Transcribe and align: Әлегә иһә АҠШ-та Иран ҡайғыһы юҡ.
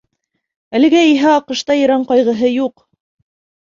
Әлегә 0.79 1.03
иһә 1.11 1.35
АҠШ-та 1.43 1.79
Иран 1.85 2.09
ҡайғыһы 2.11 2.55
юҡ. 2.59 2.79